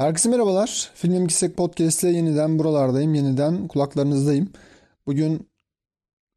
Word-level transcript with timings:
Herkese 0.00 0.28
merhabalar. 0.28 0.90
Filmim 0.94 1.26
Gitsek 1.26 1.56
Podcast 1.56 2.04
ile 2.04 2.10
yeniden 2.10 2.58
buralardayım. 2.58 3.14
Yeniden 3.14 3.68
kulaklarınızdayım. 3.68 4.48
Bugün 5.06 5.48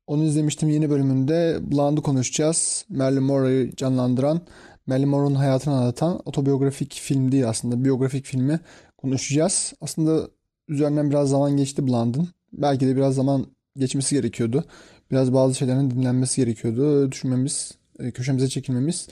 onu 0.08 0.24
izlemiştim 0.24 0.70
yeni 0.70 0.90
bölümünde. 0.90 1.60
Blonde'ı 1.72 2.04
konuşacağız. 2.04 2.86
Marilyn 2.90 3.24
Monroe'yu 3.24 3.76
canlandıran, 3.76 4.42
Marilyn 4.88 5.10
Monroe'nun 5.10 5.36
hayatını 5.36 5.74
anlatan 5.74 6.22
otobiyografik 6.26 6.94
film 6.94 7.32
değil 7.32 7.50
aslında. 7.50 7.84
Biyografik 7.84 8.26
filmi 8.26 8.60
konuşacağız. 8.98 9.74
Aslında 9.82 10.28
üzerinden 10.68 11.10
biraz 11.10 11.30
zaman 11.30 11.58
geçti 11.58 11.88
Blonde'ın. 11.88 12.28
Belki 12.54 12.88
de 12.88 12.96
biraz 12.96 13.16
zaman 13.16 13.46
geçmesi 13.78 14.16
gerekiyordu. 14.16 14.64
Biraz 15.12 15.34
bazı 15.34 15.56
şeylerin 15.56 15.92
dinlenmesi 15.92 16.42
gerekiyordu. 16.42 17.12
Düşünmemiz, 17.12 17.72
e, 18.00 18.12
köşemize 18.12 18.50
çekilmemiz 18.50 19.08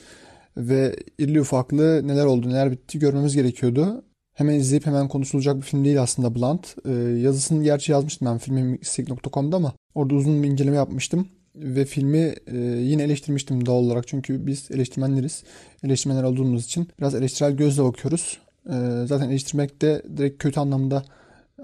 ve 0.58 0.96
irili 1.18 1.42
ufaklı 1.42 2.08
neler 2.08 2.26
oldu, 2.26 2.50
neler 2.50 2.72
bitti 2.72 3.00
görmemiz 3.00 3.36
gerekiyordu. 3.36 4.04
Hemen 4.42 4.54
izleyip 4.54 4.86
hemen 4.86 5.08
konuşulacak 5.08 5.58
bir 5.58 5.62
film 5.62 5.86
değil 5.86 6.02
aslında 6.02 6.36
Blunt. 6.36 6.76
Ee, 6.86 6.92
yazısını 7.20 7.64
gerçi 7.64 7.92
yazmıştım 7.92 8.28
ben 8.28 8.38
filmimsik.com'da 8.38 9.56
ama 9.56 9.74
orada 9.96 10.16
uzun 10.16 10.44
bir 10.44 10.48
inceleme 10.48 10.76
yapmıştım. 10.76 11.28
Ve 11.56 11.86
filmi 11.86 12.36
e, 12.48 12.58
yine 12.58 13.04
eleştirmiştim 13.04 13.66
doğal 13.66 13.84
olarak. 13.84 14.08
Çünkü 14.08 14.48
biz 14.48 14.72
eleştirmenleriz. 14.72 15.44
Eleştirmenler 15.84 16.24
olduğumuz 16.24 16.66
için 16.66 16.88
biraz 17.00 17.16
eleştirel 17.16 17.52
gözle 17.52 17.84
bakıyoruz. 17.84 18.40
E, 18.66 18.74
zaten 19.06 19.30
eleştirmek 19.30 19.82
de 19.82 20.02
direkt 20.18 20.44
kötü 20.44 20.60
anlamda 20.60 21.04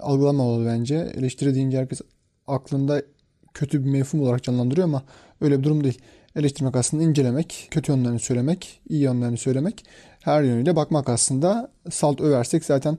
algılamamalı 0.00 0.66
bence. 0.66 1.12
Eleştiri 1.14 1.54
deyince 1.54 1.78
herkes 1.78 2.00
aklında 2.46 3.02
kötü 3.54 3.84
bir 3.84 3.90
mefhum 3.90 4.22
olarak 4.22 4.42
canlandırıyor 4.42 4.88
ama 4.88 5.02
öyle 5.40 5.58
bir 5.58 5.64
durum 5.64 5.84
değil. 5.84 5.98
Eleştirmek 6.36 6.76
aslında 6.76 7.02
incelemek, 7.02 7.68
kötü 7.70 7.92
yönlerini 7.92 8.18
söylemek, 8.18 8.80
iyi 8.88 9.02
yönlerini 9.02 9.38
söylemek, 9.38 9.84
her 10.20 10.42
yönüyle 10.42 10.76
bakmak 10.76 11.08
aslında. 11.08 11.70
Salt 11.90 12.20
översek 12.20 12.64
zaten 12.64 12.98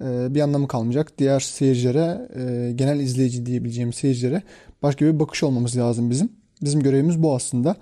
e, 0.00 0.34
bir 0.34 0.40
anlamı 0.40 0.68
kalmayacak. 0.68 1.18
Diğer 1.18 1.40
seyircilere, 1.40 2.28
e, 2.34 2.72
genel 2.72 3.00
izleyici 3.00 3.46
diyebileceğim 3.46 3.92
seyircilere 3.92 4.42
başka 4.82 5.04
bir 5.04 5.20
bakış 5.20 5.42
olmamız 5.42 5.76
lazım 5.76 6.10
bizim. 6.10 6.32
Bizim 6.62 6.82
görevimiz 6.82 7.22
bu 7.22 7.34
aslında. 7.34 7.76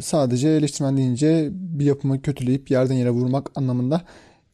Sadece 0.00 0.48
eleştirmen 0.48 0.96
deyince 0.96 1.48
bir 1.52 1.84
yapımı 1.84 2.22
kötüleyip 2.22 2.70
yerden 2.70 2.94
yere 2.94 3.10
vurmak 3.10 3.50
anlamında 3.54 4.02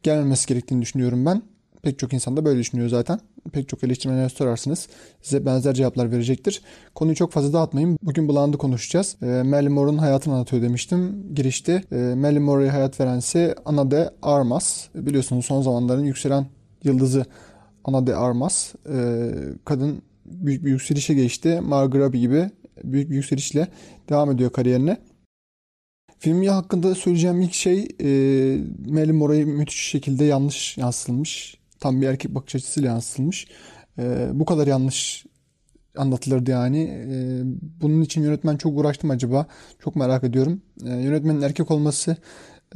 gelmemesi 0.03 0.47
gerektiğini 0.47 0.83
düşünüyorum 0.83 1.27
ben. 1.27 1.42
Pek 1.87 1.98
çok 1.98 2.12
insan 2.12 2.37
da 2.37 2.45
böyle 2.45 2.59
düşünüyor 2.59 2.89
zaten. 2.89 3.20
Pek 3.53 3.69
çok 3.69 3.84
eleştirmenlere 3.84 4.29
sorarsınız. 4.29 4.89
Size 5.23 5.47
benzer 5.47 5.75
cevaplar 5.75 6.12
verecektir. 6.12 6.62
Konuyu 6.95 7.17
çok 7.17 7.33
fazla 7.33 7.53
dağıtmayın. 7.53 7.98
Bugün 8.03 8.29
Blonde'ı 8.29 8.59
konuşacağız. 8.59 9.17
E, 9.23 9.27
Marilyn 9.27 9.73
Monroe'nun 9.73 9.98
hayatını 9.98 10.34
anlatıyor 10.34 10.62
demiştim 10.62 11.27
girişte. 11.34 11.83
E, 11.92 11.97
Marilyn 11.97 12.42
Monroe'ya 12.42 12.73
hayat 12.73 13.01
veren 13.01 13.19
ise 13.19 13.55
Ana 13.64 13.91
de 13.91 14.11
Armas. 14.23 14.89
Biliyorsunuz 14.95 15.47
son 15.47 15.62
zamanların 15.62 16.05
yükselen 16.05 16.47
yıldızı 16.84 17.25
Ana 17.84 18.07
de 18.07 18.17
Armas. 18.17 18.75
E, 18.75 19.31
kadın 19.64 20.03
büyük 20.25 20.64
bir 20.64 20.70
yükselişe 20.70 21.14
geçti. 21.14 21.61
Margot 21.61 22.01
Robbie 22.01 22.20
gibi 22.20 22.51
büyük 22.84 23.11
bir 23.11 23.17
yükselişle 23.17 23.69
devam 24.09 24.31
ediyor 24.31 24.51
kariyerine. 24.51 24.97
Filmi 26.19 26.51
hakkında 26.51 26.95
söyleyeceğim 26.95 27.41
ilk 27.41 27.55
şey 27.55 27.79
e, 27.79 28.07
Marilyn 28.89 29.17
Monroe'yu 29.17 29.47
müthiş 29.47 29.81
şekilde 29.81 30.25
yanlış 30.25 30.79
yansıtılmış 30.79 31.57
tam 31.87 32.01
bir 32.01 32.06
erkek 32.06 32.34
bakış 32.34 32.55
açısıyla 32.55 32.91
yansıtılmış. 32.91 33.47
E, 33.98 34.29
bu 34.33 34.45
kadar 34.45 34.67
yanlış 34.67 35.27
anlatılırdı 35.97 36.51
yani. 36.51 36.83
E, 36.83 37.17
bunun 37.83 38.03
için 38.03 38.23
yönetmen 38.23 38.56
çok 38.56 38.79
uğraştım 38.79 39.11
acaba. 39.11 39.47
Çok 39.79 39.97
merak 39.97 40.25
ediyorum. 40.25 40.62
E, 40.84 40.89
yönetmenin 40.89 41.42
erkek 41.42 41.70
olması 41.70 42.17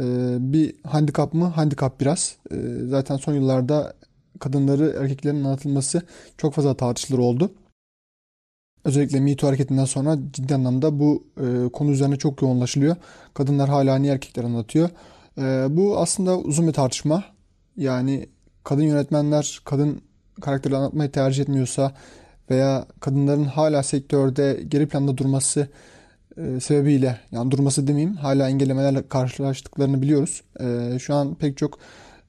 e, 0.01 0.05
bir 0.41 0.75
handikap 0.85 1.35
mı? 1.35 1.45
Handikap 1.45 2.01
biraz. 2.01 2.37
E, 2.51 2.57
zaten 2.87 3.17
son 3.17 3.35
yıllarda 3.35 3.95
kadınları 4.41 4.97
erkeklerin 5.01 5.45
anlatılması 5.45 6.03
çok 6.39 6.55
fazla 6.55 6.77
tartışılır 6.77 7.19
oldu. 7.19 7.53
Özellikle 8.85 9.21
Me 9.21 9.37
hareketinden 9.41 9.85
sonra 9.85 10.19
ciddi 10.33 10.55
anlamda 10.55 10.99
bu 10.99 11.25
e, 11.37 11.69
konu 11.73 11.91
üzerine 11.91 12.17
çok 12.17 12.43
yoğunlaşılıyor. 12.43 12.97
Kadınlar 13.35 13.69
hala 13.69 13.97
niye 13.97 14.13
erkekler 14.13 14.45
anlatıyor? 14.45 14.91
E, 15.39 15.67
bu 15.71 15.99
aslında 15.99 16.39
uzun 16.39 16.69
bir 16.69 16.73
tartışma. 16.73 17.25
Yani 17.77 18.29
kadın 18.71 18.83
yönetmenler 18.83 19.61
kadın 19.65 20.03
karakteri 20.41 20.77
anlatmayı 20.77 21.11
tercih 21.11 21.43
etmiyorsa 21.43 21.93
veya 22.51 22.87
kadınların 23.01 23.45
hala 23.45 23.83
sektörde 23.83 24.61
geri 24.69 24.89
planda 24.89 25.19
durması 25.19 25.69
e, 26.37 26.61
sebebiyle 26.61 27.21
yani 27.33 27.51
durması 27.51 27.87
demeyeyim 27.87 28.17
hala 28.17 28.49
engellemelerle 28.49 29.09
karşılaştıklarını 29.09 30.03
biliyoruz. 30.03 30.43
E, 30.61 30.99
şu 30.99 31.15
an 31.15 31.35
pek 31.35 31.57
çok 31.57 31.79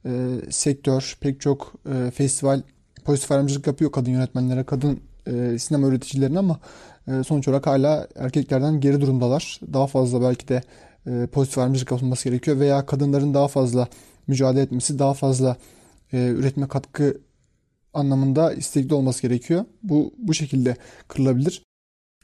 e, 0.06 0.10
sektör, 0.50 1.16
pek 1.20 1.40
çok 1.40 1.72
e, 1.94 2.10
festival 2.10 2.62
pozitif 3.04 3.32
ayrımcılık 3.32 3.66
yapıyor 3.66 3.92
kadın 3.92 4.10
yönetmenlere, 4.10 4.64
kadın 4.64 5.00
e, 5.26 5.58
sinema 5.58 5.86
üreticilerine 5.86 6.38
ama 6.38 6.58
e, 7.08 7.24
sonuç 7.24 7.48
olarak 7.48 7.66
hala 7.66 8.08
erkeklerden 8.16 8.80
geri 8.80 9.00
durumdalar. 9.00 9.60
Daha 9.72 9.86
fazla 9.86 10.22
belki 10.22 10.48
de 10.48 10.62
e, 11.06 11.26
pozitif 11.26 11.58
ayrımcılık 11.58 11.90
yapılması 11.90 12.28
gerekiyor 12.28 12.60
veya 12.60 12.86
kadınların 12.86 13.34
daha 13.34 13.48
fazla 13.48 13.88
mücadele 14.26 14.62
etmesi, 14.62 14.98
daha 14.98 15.14
fazla 15.14 15.56
e, 16.12 16.28
üretime 16.28 16.68
katkı 16.68 17.20
anlamında 17.94 18.52
istekli 18.52 18.94
olması 18.94 19.22
gerekiyor. 19.22 19.64
Bu 19.82 20.14
bu 20.18 20.34
şekilde 20.34 20.76
kırılabilir. 21.08 21.62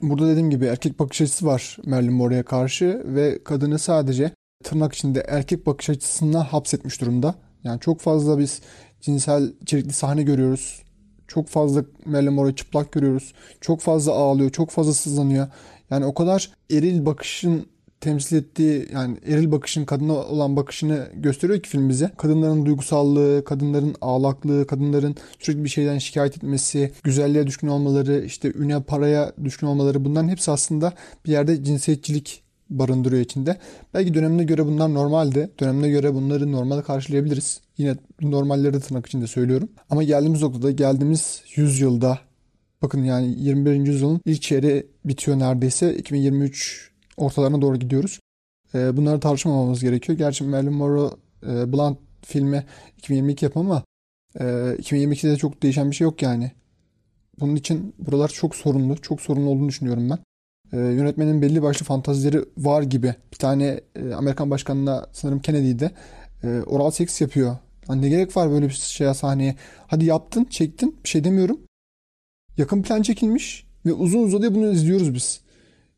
Burada 0.02 0.28
dediğim 0.28 0.50
gibi 0.50 0.64
erkek 0.64 0.98
bakış 0.98 1.20
açısı 1.20 1.46
var 1.46 1.76
Marilyn 1.86 2.12
Monroe'ya 2.12 2.44
karşı 2.44 3.02
ve 3.04 3.44
kadını 3.44 3.78
sadece 3.78 4.30
tırnak 4.64 4.94
içinde 4.94 5.24
erkek 5.28 5.66
bakış 5.66 5.90
açısına 5.90 6.52
hapsetmiş 6.52 7.00
durumda. 7.00 7.34
Yani 7.64 7.80
çok 7.80 8.00
fazla 8.00 8.38
biz 8.38 8.60
cinsel 9.00 9.52
içerikli 9.62 9.92
sahne 9.92 10.22
görüyoruz. 10.22 10.82
Çok 11.28 11.48
fazla 11.48 11.84
Marilyn 12.04 12.32
Monroe 12.32 12.54
çıplak 12.54 12.92
görüyoruz. 12.92 13.32
Çok 13.60 13.80
fazla 13.80 14.12
ağlıyor, 14.12 14.50
çok 14.50 14.70
fazla 14.70 14.92
sızlanıyor. 14.92 15.48
Yani 15.90 16.04
o 16.04 16.14
kadar 16.14 16.50
eril 16.70 17.06
bakışın 17.06 17.66
temsil 18.00 18.36
ettiği 18.36 18.88
yani 18.92 19.16
eril 19.26 19.52
bakışın 19.52 19.84
kadına 19.84 20.12
olan 20.12 20.56
bakışını 20.56 21.08
gösteriyor 21.14 21.60
ki 21.60 21.68
film 21.68 21.88
bize. 21.88 22.10
Kadınların 22.16 22.66
duygusallığı, 22.66 23.44
kadınların 23.44 23.94
ağlaklığı, 24.00 24.66
kadınların 24.66 25.16
sürekli 25.38 25.64
bir 25.64 25.68
şeyden 25.68 25.98
şikayet 25.98 26.36
etmesi, 26.36 26.92
güzelliğe 27.04 27.46
düşkün 27.46 27.68
olmaları, 27.68 28.24
işte 28.24 28.52
üne 28.52 28.82
paraya 28.82 29.32
düşkün 29.44 29.66
olmaları 29.66 30.04
bunların 30.04 30.28
hepsi 30.28 30.50
aslında 30.50 30.92
bir 31.26 31.32
yerde 31.32 31.64
cinsiyetçilik 31.64 32.42
barındırıyor 32.70 33.22
içinde. 33.22 33.56
Belki 33.94 34.14
dönemine 34.14 34.44
göre 34.44 34.66
bunlar 34.66 34.94
normaldi. 34.94 35.50
Dönemine 35.60 35.88
göre 35.88 36.14
bunları 36.14 36.52
normal 36.52 36.80
karşılayabiliriz. 36.80 37.60
Yine 37.78 37.96
normalleri 38.22 38.74
de 38.74 38.80
tırnak 38.80 39.06
içinde 39.06 39.26
söylüyorum. 39.26 39.68
Ama 39.90 40.02
geldiğimiz 40.02 40.42
noktada 40.42 40.70
geldiğimiz 40.70 41.42
yüzyılda 41.56 42.18
bakın 42.82 43.02
yani 43.02 43.34
21. 43.38 43.86
yüzyılın 43.86 44.20
ilk 44.24 44.42
çeyreği 44.42 44.86
bitiyor 45.04 45.38
neredeyse. 45.38 45.96
2023 45.96 46.90
ortalarına 47.18 47.62
doğru 47.62 47.76
gidiyoruz. 47.76 48.20
E, 48.74 48.96
bunları 48.96 49.20
tartışmamamız 49.20 49.80
gerekiyor. 49.80 50.18
Gerçi 50.18 50.44
Marilyn 50.44 50.72
Monroe 50.72 51.10
e, 51.42 51.72
Blunt 51.72 51.98
filmi 52.22 52.64
2022 52.98 53.44
yapımı 53.44 53.70
ama 53.70 53.82
e, 54.40 54.44
2022'de 54.44 55.36
çok 55.36 55.62
değişen 55.62 55.90
bir 55.90 55.96
şey 55.96 56.04
yok 56.04 56.22
yani. 56.22 56.52
Bunun 57.40 57.56
için 57.56 57.94
buralar 57.98 58.28
çok 58.28 58.56
sorunlu. 58.56 58.96
Çok 58.96 59.20
sorunlu 59.20 59.50
olduğunu 59.50 59.68
düşünüyorum 59.68 60.10
ben. 60.10 60.18
E, 60.72 60.76
yönetmenin 60.76 61.42
belli 61.42 61.62
başlı 61.62 61.84
fantazileri 61.84 62.44
var 62.58 62.82
gibi. 62.82 63.14
Bir 63.32 63.36
tane 63.36 63.80
e, 63.96 64.14
Amerikan 64.14 64.50
başkanına 64.50 65.06
sanırım 65.12 65.40
Kennedy'de 65.40 65.90
e, 66.44 66.62
oral 66.66 66.90
seks 66.90 67.20
yapıyor. 67.20 67.56
Yani 67.88 68.02
ne 68.02 68.08
gerek 68.08 68.36
var 68.36 68.50
böyle 68.50 68.66
bir 68.66 68.72
şeye 68.72 69.14
sahneye? 69.14 69.56
Hadi 69.86 70.04
yaptın, 70.04 70.44
çektin. 70.44 70.96
Bir 71.04 71.08
şey 71.08 71.24
demiyorum. 71.24 71.60
Yakın 72.56 72.82
plan 72.82 73.02
çekilmiş 73.02 73.66
ve 73.86 73.92
uzun 73.92 74.22
uzadıya 74.22 74.54
bunu 74.54 74.72
izliyoruz 74.72 75.14
biz. 75.14 75.40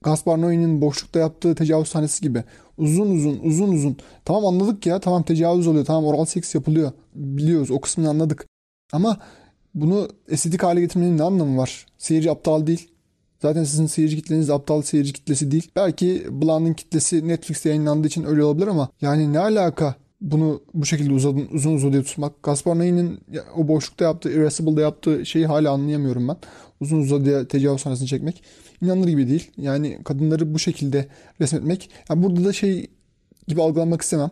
Gaspar 0.05 0.39
Noé'nin 0.39 0.81
boşlukta 0.81 1.19
yaptığı 1.19 1.55
tecavüz 1.55 1.89
sahnesi 1.89 2.23
gibi. 2.23 2.45
Uzun 2.79 3.11
uzun 3.11 3.41
uzun 3.43 3.73
uzun. 3.73 3.97
Tamam 4.25 4.47
anladık 4.47 4.87
ya 4.87 5.01
tamam 5.01 5.23
tecavüz 5.23 5.67
oluyor 5.67 5.85
tamam 5.85 6.05
oral 6.05 6.25
seks 6.25 6.55
yapılıyor. 6.55 6.93
Biliyoruz 7.15 7.71
o 7.71 7.81
kısmını 7.81 8.09
anladık. 8.09 8.47
Ama 8.93 9.19
bunu 9.75 10.09
estetik 10.29 10.63
hale 10.63 10.81
getirmenin 10.81 11.19
ne 11.19 11.23
anlamı 11.23 11.59
var? 11.59 11.87
Seyirci 11.99 12.31
aptal 12.31 12.67
değil. 12.67 12.89
Zaten 13.43 13.65
sizin 13.65 13.87
seyirci 13.87 14.17
kitleniz 14.17 14.51
aptal 14.51 14.83
seyirci 14.83 15.13
kitlesi 15.13 15.51
değil. 15.51 15.71
Belki 15.77 16.27
Blonde'ın 16.31 16.75
kitlesi 16.75 17.29
Netflix'te 17.29 17.69
yayınlandığı 17.69 18.07
için 18.07 18.25
öyle 18.25 18.45
olabilir 18.45 18.67
ama 18.67 18.89
yani 19.01 19.33
ne 19.33 19.39
alaka 19.39 19.95
bunu 20.21 20.63
bu 20.75 20.87
şekilde 20.87 21.13
uzun 21.13 21.49
uzun 21.53 21.75
uzadıya 21.75 22.03
tutmak. 22.03 22.43
Gaspar 22.43 22.77
Noé'nin 22.77 23.21
o 23.57 23.69
boşlukta 23.69 24.05
yaptığı, 24.05 24.33
Irascible'da 24.33 24.81
yaptığı 24.81 25.27
şeyi 25.27 25.47
hala 25.47 25.71
anlayamıyorum 25.71 26.29
ben. 26.29 26.37
Uzun 26.81 27.01
uzadıya 27.01 27.49
tecavüz 27.49 27.81
sahnesini 27.81 28.09
çekmek 28.09 28.43
inanılır 28.83 29.09
gibi 29.09 29.29
değil. 29.29 29.51
Yani 29.57 29.99
kadınları 30.05 30.55
bu 30.55 30.59
şekilde 30.59 31.07
resmetmek. 31.41 31.91
Yani 32.11 32.23
burada 32.23 32.45
da 32.45 32.53
şey 32.53 32.87
gibi 33.49 33.63
algılanmak 33.63 34.03
istemem. 34.03 34.31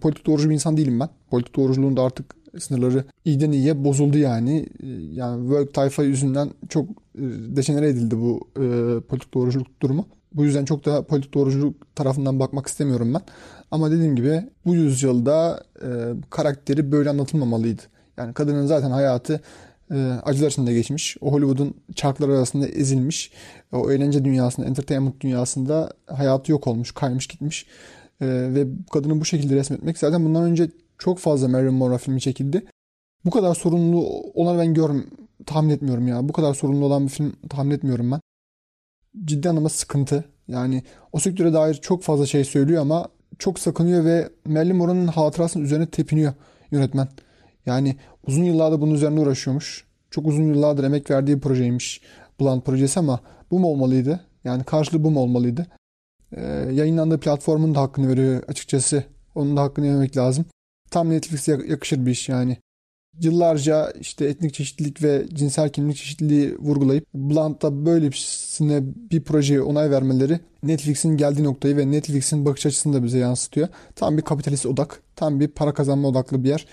Politik 0.00 0.26
doğrucu 0.26 0.48
bir 0.48 0.54
insan 0.54 0.76
değilim 0.76 1.00
ben. 1.00 1.08
Politik 1.30 1.56
doğruculuğun 1.56 1.96
da 1.96 2.02
artık 2.02 2.34
sınırları 2.58 3.04
iyiden 3.24 3.52
iyiye 3.52 3.84
bozuldu 3.84 4.18
yani. 4.18 4.66
Yani 5.12 5.40
work 5.48 5.74
tayfa 5.74 6.02
yüzünden 6.02 6.50
çok 6.68 6.88
e, 6.88 7.22
dejenere 7.56 7.88
edildi 7.88 8.18
bu 8.18 8.48
e, 8.56 8.64
politik 9.00 9.34
doğruculuk 9.34 9.82
durumu. 9.82 10.06
Bu 10.34 10.44
yüzden 10.44 10.64
çok 10.64 10.84
da 10.84 11.02
politik 11.02 11.34
doğruculuk 11.34 11.96
tarafından 11.96 12.40
bakmak 12.40 12.66
istemiyorum 12.66 13.14
ben. 13.14 13.22
Ama 13.70 13.90
dediğim 13.90 14.16
gibi 14.16 14.42
bu 14.66 14.74
yüzyılda 14.74 15.64
e, 15.82 15.88
karakteri 16.30 16.92
böyle 16.92 17.10
anlatılmamalıydı. 17.10 17.82
Yani 18.16 18.34
kadının 18.34 18.66
zaten 18.66 18.90
hayatı 18.90 19.40
acılar 20.24 20.50
içinde 20.50 20.74
geçmiş. 20.74 21.16
O 21.20 21.32
Hollywood'un 21.32 21.74
çarkları 21.94 22.32
arasında 22.32 22.68
ezilmiş. 22.68 23.32
O 23.72 23.90
eğlence 23.90 24.24
dünyasında, 24.24 24.66
entertainment 24.66 25.20
dünyasında 25.20 25.92
hayatı 26.06 26.52
yok 26.52 26.66
olmuş, 26.66 26.92
kaymış 26.92 27.26
gitmiş. 27.26 27.66
E, 28.20 28.26
ve 28.26 28.66
kadını 28.92 29.20
bu 29.20 29.24
şekilde 29.24 29.56
resmetmek 29.56 29.98
zaten 29.98 30.24
bundan 30.24 30.42
önce 30.42 30.70
çok 30.98 31.18
fazla 31.18 31.48
Marilyn 31.48 31.74
Monroe 31.74 31.98
filmi 31.98 32.20
çekildi. 32.20 32.66
Bu 33.24 33.30
kadar 33.30 33.54
sorunlu 33.54 33.98
olan 34.34 34.58
ben 34.58 34.74
görm 34.74 35.02
tahmin 35.46 35.70
etmiyorum 35.70 36.08
ya. 36.08 36.28
Bu 36.28 36.32
kadar 36.32 36.54
sorunlu 36.54 36.84
olan 36.84 37.04
bir 37.04 37.10
film 37.10 37.36
tahmin 37.48 37.70
etmiyorum 37.70 38.10
ben. 38.10 38.20
Ciddi 39.24 39.48
anlamda 39.48 39.68
sıkıntı. 39.68 40.24
Yani 40.48 40.82
o 41.12 41.18
sektöre 41.20 41.52
dair 41.52 41.74
çok 41.74 42.02
fazla 42.02 42.26
şey 42.26 42.44
söylüyor 42.44 42.82
ama 42.82 43.08
çok 43.38 43.58
sakınıyor 43.58 44.04
ve 44.04 44.28
Marilyn 44.46 44.76
Monroe'nun 44.76 45.06
hatırasının 45.06 45.64
üzerine 45.64 45.86
tepiniyor 45.86 46.32
yönetmen. 46.70 47.08
Yani 47.68 47.96
uzun 48.26 48.44
yıllardır 48.44 48.80
bunun 48.80 48.94
üzerine 48.94 49.20
uğraşıyormuş. 49.20 49.84
Çok 50.10 50.26
uzun 50.26 50.42
yıllardır 50.42 50.84
emek 50.84 51.10
verdiği 51.10 51.36
bir 51.36 51.40
projeymiş 51.40 52.00
Blunt 52.40 52.64
projesi 52.64 53.00
ama 53.00 53.20
bu 53.50 53.58
mu 53.58 53.66
olmalıydı? 53.66 54.20
Yani 54.44 54.64
karşılığı 54.64 55.04
bu 55.04 55.10
mu 55.10 55.20
olmalıydı? 55.20 55.66
Ee, 56.32 56.42
yayınlandığı 56.72 57.20
platformun 57.20 57.74
da 57.74 57.80
hakkını 57.80 58.08
veriyor 58.08 58.42
açıkçası. 58.48 59.04
Onun 59.34 59.56
da 59.56 59.62
hakkını 59.62 59.86
yememek 59.86 60.16
lazım. 60.16 60.44
Tam 60.90 61.10
Netflix'e 61.10 61.58
yakışır 61.68 62.06
bir 62.06 62.10
iş 62.10 62.28
yani. 62.28 62.56
Yıllarca 63.20 63.92
işte 64.00 64.24
etnik 64.24 64.54
çeşitlilik 64.54 65.02
ve 65.02 65.26
cinsel 65.32 65.68
kimlik 65.68 65.96
çeşitliliği 65.96 66.58
vurgulayıp 66.58 67.14
Blunt'ta 67.14 67.86
böylesine 67.86 68.80
bir 68.84 69.22
projeye 69.22 69.62
onay 69.62 69.90
vermeleri 69.90 70.40
Netflix'in 70.62 71.16
geldiği 71.16 71.44
noktayı 71.44 71.76
ve 71.76 71.90
Netflix'in 71.90 72.44
bakış 72.44 72.66
açısını 72.66 72.92
da 72.94 73.04
bize 73.04 73.18
yansıtıyor. 73.18 73.68
Tam 73.96 74.16
bir 74.16 74.22
kapitalist 74.22 74.66
odak, 74.66 75.02
tam 75.16 75.40
bir 75.40 75.48
para 75.48 75.74
kazanma 75.74 76.08
odaklı 76.08 76.44
bir 76.44 76.48
yer. 76.48 76.66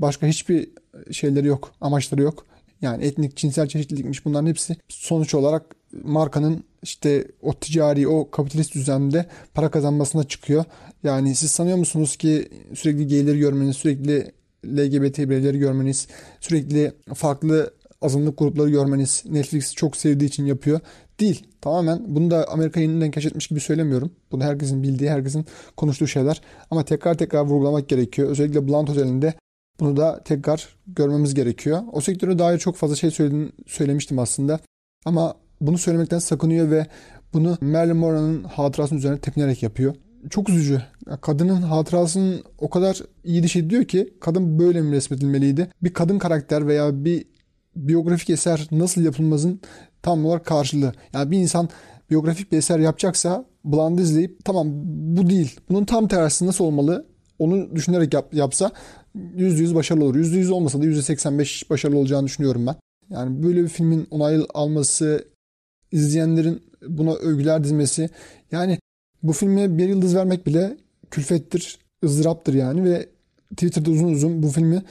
Başka 0.00 0.26
hiçbir 0.26 0.70
şeyleri 1.10 1.46
yok, 1.46 1.72
amaçları 1.80 2.22
yok. 2.22 2.46
Yani 2.82 3.04
etnik, 3.04 3.36
cinsel 3.36 3.68
çeşitlilikmiş 3.68 4.24
bunların 4.24 4.46
hepsi 4.46 4.76
sonuç 4.88 5.34
olarak 5.34 5.76
markanın 6.04 6.64
işte 6.82 7.28
o 7.42 7.54
ticari, 7.54 8.08
o 8.08 8.30
kapitalist 8.30 8.74
düzende 8.74 9.26
para 9.54 9.70
kazanmasına 9.70 10.24
çıkıyor. 10.24 10.64
Yani 11.02 11.34
siz 11.34 11.50
sanıyor 11.50 11.76
musunuz 11.76 12.16
ki 12.16 12.48
sürekli 12.74 13.08
gayleri 13.08 13.38
görmeniz, 13.38 13.76
sürekli 13.76 14.32
LGBT 14.66 15.18
bireyleri 15.18 15.58
görmeniz, 15.58 16.08
sürekli 16.40 16.92
farklı 17.14 17.74
azınlık 18.02 18.38
grupları 18.38 18.70
görmeniz 18.70 19.24
Netflix 19.28 19.74
çok 19.74 19.96
sevdiği 19.96 20.28
için 20.28 20.46
yapıyor. 20.46 20.80
Değil. 21.20 21.46
Tamamen 21.60 22.04
bunu 22.08 22.30
da 22.30 22.48
Amerika 22.48 22.80
yeniden 22.80 23.10
keşfetmiş 23.10 23.46
gibi 23.46 23.60
söylemiyorum. 23.60 24.10
Bunu 24.32 24.44
herkesin 24.44 24.82
bildiği, 24.82 25.10
herkesin 25.10 25.46
konuştuğu 25.76 26.06
şeyler. 26.06 26.40
Ama 26.70 26.84
tekrar 26.84 27.18
tekrar 27.18 27.40
vurgulamak 27.40 27.88
gerekiyor. 27.88 28.28
Özellikle 28.28 28.68
Blunt 28.68 28.90
özelinde 28.90 29.34
bunu 29.80 29.96
da 29.96 30.20
tekrar 30.24 30.68
görmemiz 30.86 31.34
gerekiyor. 31.34 31.82
O 31.92 32.00
sektöre 32.00 32.38
dair 32.38 32.58
çok 32.58 32.76
fazla 32.76 32.96
şey 32.96 33.10
söyledim, 33.10 33.52
söylemiştim 33.66 34.18
aslında. 34.18 34.60
Ama 35.04 35.34
bunu 35.60 35.78
söylemekten 35.78 36.18
sakınıyor 36.18 36.70
ve 36.70 36.86
bunu 37.32 37.58
Marilyn 37.60 37.96
Monroe'nun 37.96 38.44
hatırasının 38.44 38.98
üzerine 38.98 39.18
tepinerek 39.18 39.62
yapıyor. 39.62 39.94
Çok 40.30 40.48
üzücü. 40.48 40.82
Kadının 41.20 41.62
hatırasının 41.62 42.42
o 42.58 42.70
kadar 42.70 43.00
iyi 43.24 43.48
şey 43.48 43.70
diyor 43.70 43.84
ki 43.84 44.14
kadın 44.20 44.58
böyle 44.58 44.80
mi 44.80 44.92
resmedilmeliydi? 44.92 45.70
Bir 45.82 45.92
kadın 45.92 46.18
karakter 46.18 46.66
veya 46.66 47.04
bir 47.04 47.24
biyografik 47.76 48.30
eser 48.30 48.68
nasıl 48.70 49.00
yapılmazın 49.00 49.60
tam 50.02 50.26
olarak 50.26 50.46
karşılığı. 50.46 50.92
Yani 51.12 51.30
bir 51.30 51.38
insan 51.38 51.68
biyografik 52.10 52.52
bir 52.52 52.58
eser 52.58 52.78
yapacaksa 52.78 53.44
Blonde 53.64 54.02
izleyip 54.02 54.44
tamam 54.44 54.66
bu 55.16 55.30
değil. 55.30 55.60
Bunun 55.70 55.84
tam 55.84 56.08
tersi 56.08 56.46
nasıl 56.46 56.64
olmalı? 56.64 57.06
Onu 57.38 57.76
düşünerek 57.76 58.14
yap, 58.14 58.34
yapsa 58.34 58.70
%100 59.16 59.74
başarılı 59.74 60.04
olur. 60.04 60.16
%100 60.16 60.50
olmasa 60.50 60.82
da 60.82 60.86
%85 60.86 61.70
başarılı 61.70 61.98
olacağını 61.98 62.26
düşünüyorum 62.26 62.66
ben. 62.66 62.76
Yani 63.10 63.42
böyle 63.42 63.62
bir 63.62 63.68
filmin 63.68 64.06
onay 64.10 64.46
alması, 64.54 65.24
izleyenlerin 65.92 66.62
buna 66.88 67.14
övgüler 67.14 67.64
dizmesi. 67.64 68.10
Yani 68.52 68.78
bu 69.22 69.32
filme 69.32 69.78
bir 69.78 69.88
yıldız 69.88 70.16
vermek 70.16 70.46
bile 70.46 70.76
külfettir, 71.10 71.78
ızdıraptır 72.04 72.54
yani 72.54 72.84
ve 72.84 73.08
Twitter'da 73.50 73.90
uzun 73.90 74.12
uzun 74.12 74.42
bu 74.42 74.48
filmi 74.48 74.82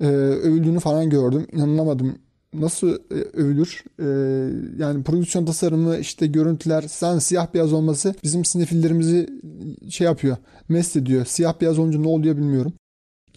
e, 0.00 0.06
övüldüğünü 0.06 0.80
falan 0.80 1.10
gördüm. 1.10 1.46
İnanamadım. 1.52 2.18
Nasıl 2.54 2.88
e, 2.90 3.14
övülür? 3.14 3.84
E, 3.98 4.06
yani 4.82 5.04
prodüksiyon 5.04 5.44
tasarımı, 5.44 5.96
işte 5.96 6.26
görüntüler, 6.26 6.82
sen 6.88 7.18
siyah 7.18 7.54
beyaz 7.54 7.72
olması 7.72 8.14
bizim 8.22 8.44
sinefillerimizi 8.44 9.28
şey 9.88 10.04
yapıyor, 10.04 10.36
mest 10.68 10.96
ediyor. 10.96 11.24
Siyah 11.24 11.60
beyaz 11.60 11.78
olunca 11.78 12.00
ne 12.00 12.08
oluyor 12.08 12.36
bilmiyorum 12.36 12.72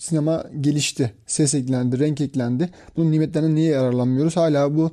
sinema 0.03 0.43
gelişti. 0.61 1.13
Ses 1.27 1.55
eklendi, 1.55 1.99
renk 1.99 2.21
eklendi. 2.21 2.69
Bunun 2.97 3.11
nimetlerinden 3.11 3.55
niye 3.55 3.71
yararlanmıyoruz? 3.71 4.37
Hala 4.37 4.75
bu 4.75 4.91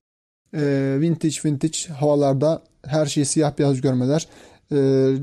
e, 0.55 0.97
vintage 1.01 1.37
vintage 1.45 1.79
havalarda 1.99 2.63
her 2.87 3.07
şeyi 3.07 3.27
siyah 3.27 3.59
beyaz 3.59 3.81
görmeler, 3.81 4.29
e, 4.73 4.77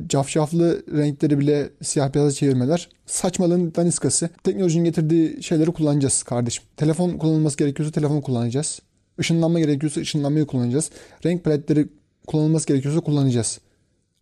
cafcaflı 0.08 0.84
renkleri 0.98 1.40
bile 1.40 1.70
siyah 1.82 2.14
beyaza 2.14 2.32
çevirmeler 2.32 2.90
saçmalığın 3.06 3.74
daniskası. 3.76 4.30
Teknolojinin 4.44 4.86
getirdiği 4.86 5.44
şeyleri 5.44 5.72
kullanacağız 5.72 6.24
kardeşim. 6.24 6.64
Telefon 6.78 7.18
kullanılması 7.18 7.58
gerekiyorsa 7.58 7.92
telefon 7.92 8.22
kullanacağız. 8.22 8.80
Işınlanma 9.20 9.60
gerekiyorsa 9.60 10.02
ışınlanmayı 10.02 10.46
kullanacağız. 10.46 10.90
Renk 11.26 11.44
paletleri 11.44 11.88
kullanılması 12.28 12.68
gerekiyorsa 12.68 13.00
kullanacağız. 13.00 13.60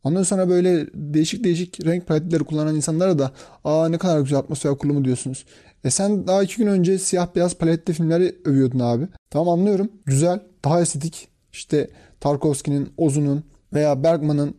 Ondan 0.05 0.23
sonra 0.23 0.49
böyle 0.49 0.87
değişik 0.93 1.43
değişik 1.43 1.85
renk 1.85 2.07
paletleri 2.07 2.43
kullanan 2.43 2.75
insanlara 2.75 3.19
da 3.19 3.31
aa 3.63 3.89
ne 3.89 3.97
kadar 3.97 4.19
güzel 4.19 4.39
atmosfer 4.39 4.77
kurulumu 4.77 5.05
diyorsunuz. 5.05 5.45
E 5.83 5.89
sen 5.89 6.27
daha 6.27 6.43
iki 6.43 6.57
gün 6.57 6.67
önce 6.67 6.99
siyah 6.99 7.27
beyaz 7.35 7.55
paletli 7.55 7.93
filmleri 7.93 8.35
övüyordun 8.45 8.79
abi. 8.79 9.07
Tamam 9.29 9.59
anlıyorum. 9.59 9.89
Güzel. 10.05 10.39
Daha 10.65 10.81
estetik. 10.81 11.27
İşte 11.53 11.89
Tarkovski'nin, 12.19 12.89
Ozu'nun 12.97 13.43
veya 13.73 14.03
Bergman'ın, 14.03 14.55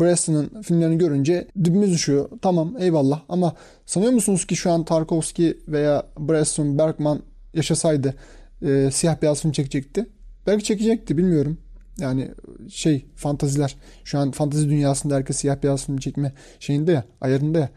Bresson'ın 0.00 0.62
filmlerini 0.62 0.98
görünce 0.98 1.48
dibimiz 1.64 1.90
düşüyor. 1.90 2.28
Tamam 2.42 2.74
eyvallah 2.78 3.20
ama 3.28 3.54
sanıyor 3.86 4.12
musunuz 4.12 4.46
ki 4.46 4.56
şu 4.56 4.72
an 4.72 4.84
Tarkovski 4.84 5.58
veya 5.68 6.06
Bresson, 6.18 6.78
Bergman 6.78 7.22
yaşasaydı 7.54 8.14
e, 8.62 8.90
siyah 8.92 9.22
beyaz 9.22 9.42
film 9.42 9.52
çekecekti? 9.52 10.06
Belki 10.46 10.64
çekecekti 10.64 11.18
bilmiyorum. 11.18 11.58
Yani 12.00 12.30
şey 12.68 13.06
fantaziler 13.16 13.76
şu 14.04 14.18
an 14.18 14.30
fantazi 14.30 14.68
dünyasında 14.68 15.14
herkes 15.14 15.36
siyah 15.36 15.62
beyaz 15.62 15.86
film 15.86 15.96
çekme 15.96 16.32
şeyinde 16.60 16.92
ya 16.92 17.04
ayarında 17.20 17.58
ya. 17.58 17.70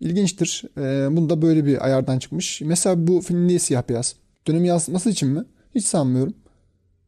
İlginçtir. 0.00 0.64
Ee, 0.78 1.16
bunu 1.16 1.30
da 1.30 1.42
böyle 1.42 1.66
bir 1.66 1.84
ayardan 1.84 2.18
çıkmış. 2.18 2.60
Mesela 2.60 3.06
bu 3.06 3.20
film 3.20 3.46
niye 3.46 3.58
siyah 3.58 3.88
beyaz? 3.88 4.16
Dönemi 4.46 4.68
yansıtması 4.68 5.10
için 5.10 5.28
mi? 5.28 5.44
Hiç 5.74 5.84
sanmıyorum. 5.84 6.34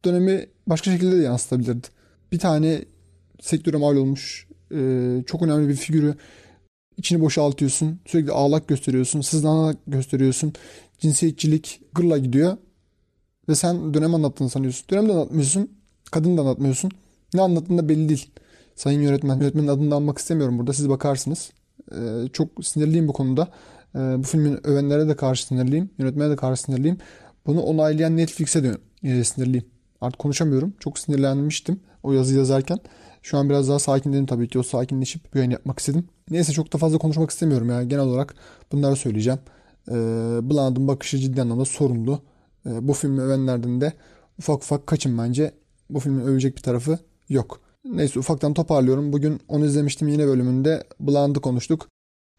Dönemi 0.04 0.46
başka 0.66 0.90
şekilde 0.90 1.18
de 1.18 1.22
yansıtabilirdi. 1.22 1.88
Bir 2.32 2.38
tane 2.38 2.84
sektöre 3.40 3.76
mal 3.76 3.96
olmuş 3.96 4.48
e, 4.74 4.78
çok 5.26 5.42
önemli 5.42 5.68
bir 5.68 5.76
figürü 5.76 6.14
içini 6.96 7.20
boşaltıyorsun. 7.20 8.00
Sürekli 8.06 8.32
ağlak 8.32 8.68
gösteriyorsun. 8.68 9.20
Sızlanarak 9.20 9.76
gösteriyorsun. 9.86 10.52
Cinsiyetçilik 10.98 11.80
gırla 11.94 12.18
gidiyor. 12.18 12.56
Ve 13.48 13.54
sen 13.54 13.94
dönem 13.94 14.14
anlattığını 14.14 14.50
sanıyorsun. 14.50 14.86
Dönemde 14.90 15.12
anlatmıyorsun. 15.12 15.75
Kadını 16.10 16.36
da 16.36 16.40
anlatmıyorsun. 16.40 16.90
Ne 17.34 17.42
anlattığın 17.42 17.78
da 17.78 17.88
belli 17.88 18.08
değil. 18.08 18.30
Sayın 18.74 19.00
yönetmen. 19.00 19.40
Yönetmenin 19.40 19.68
adını 19.68 19.94
almak 19.94 20.18
istemiyorum 20.18 20.58
burada. 20.58 20.72
Siz 20.72 20.88
bakarsınız. 20.88 21.50
Ee, 21.92 22.28
çok 22.32 22.48
sinirliyim 22.64 23.08
bu 23.08 23.12
konuda. 23.12 23.48
Ee, 23.94 23.98
bu 23.98 24.22
filmin 24.22 24.66
övenlere 24.66 25.08
de 25.08 25.16
karşı 25.16 25.46
sinirliyim. 25.46 25.90
Yönetmene 25.98 26.30
de 26.30 26.36
karşı 26.36 26.62
sinirliyim. 26.62 26.98
Bunu 27.46 27.60
onaylayan 27.60 28.16
Netflix'e 28.16 28.64
de 28.64 28.76
e, 29.02 29.24
sinirliyim. 29.24 29.64
Artık 30.00 30.18
konuşamıyorum. 30.18 30.74
Çok 30.80 30.98
sinirlenmiştim 30.98 31.80
o 32.02 32.12
yazı 32.12 32.36
yazarken. 32.36 32.78
Şu 33.22 33.38
an 33.38 33.48
biraz 33.48 33.68
daha 33.68 33.78
sakinledim 33.78 34.26
tabii 34.26 34.48
ki. 34.48 34.58
O 34.58 34.62
sakinleşip 34.62 35.34
bir 35.34 35.38
yayın 35.38 35.50
yapmak 35.50 35.78
istedim. 35.78 36.08
Neyse 36.30 36.52
çok 36.52 36.72
da 36.72 36.78
fazla 36.78 36.98
konuşmak 36.98 37.30
istemiyorum. 37.30 37.70
Yani 37.70 37.88
genel 37.88 38.04
olarak 38.04 38.34
bunları 38.72 38.96
söyleyeceğim. 38.96 39.38
Ee, 39.88 39.92
Bland'ın 40.42 40.88
bakışı 40.88 41.18
ciddi 41.18 41.42
anlamda 41.42 41.64
sorumlu. 41.64 42.22
Ee, 42.66 42.88
bu 42.88 42.92
filmi 42.92 43.20
övenlerden 43.20 43.80
de 43.80 43.92
ufak 44.38 44.56
ufak 44.56 44.86
kaçın 44.86 45.18
bence. 45.18 45.52
Bu 45.90 46.00
filmin 46.00 46.26
övecek 46.26 46.56
bir 46.56 46.62
tarafı 46.62 46.98
yok. 47.28 47.60
Neyse 47.84 48.18
ufaktan 48.18 48.54
toparlıyorum. 48.54 49.12
Bugün 49.12 49.40
onu 49.48 49.66
izlemiştim 49.66 50.08
yine 50.08 50.26
bölümünde. 50.26 50.84
Blonde'ı 51.00 51.42
konuştuk. 51.42 51.88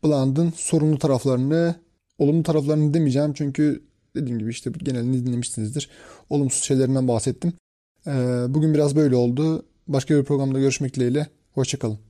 Blonde'ın 0.03 0.53
sorunlu 0.55 0.99
taraflarını, 0.99 1.75
olumlu 2.17 2.43
taraflarını 2.43 2.93
demeyeceğim. 2.93 3.33
Çünkü 3.33 3.83
dediğim 4.15 4.39
gibi 4.39 4.49
işte 4.49 4.71
genelini 4.83 5.25
dinlemişsinizdir. 5.25 5.89
Olumsuz 6.29 6.63
şeylerinden 6.63 7.07
bahsettim. 7.07 7.53
Ee, 8.07 8.45
bugün 8.49 8.73
biraz 8.73 8.95
böyle 8.95 9.15
oldu. 9.15 9.65
Başka 9.87 10.17
bir 10.17 10.23
programda 10.23 10.59
görüşmek 10.59 10.95
dileğiyle. 10.95 11.27
Hoşçakalın. 11.53 12.06